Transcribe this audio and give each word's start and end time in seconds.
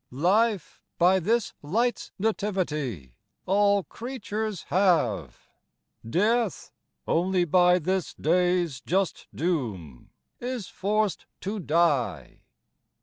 25 0.09 0.23
Life, 0.27 0.81
by 0.97 1.19
this 1.19 1.53
light's 1.61 2.11
Nativity 2.17 3.13
All 3.45 3.83
creatures 3.83 4.63
have, 4.69 5.47
Death 6.09 6.71
onely 7.07 7.45
by 7.45 7.77
this 7.77 8.15
Dayes 8.15 8.81
just 8.83 9.27
doome 9.31 10.07
is 10.39 10.65
forc't 10.65 11.25
to 11.41 11.59
Dye. 11.59 12.41